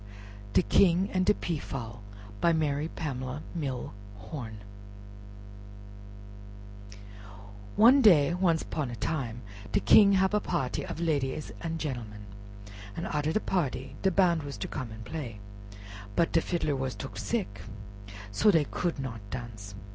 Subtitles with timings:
[0.53, 2.01] DE KING AND DE PEAFOWL
[2.41, 4.57] By Mary Pamela Milne Horne
[7.75, 12.25] One day once 'pon a time de King hab a party of ladies an' genelmen.
[12.97, 15.39] An' arter de party, de band was ter come an' play.
[16.15, 17.61] But de fiddler was took sick,
[18.31, 19.75] so dey could not dance.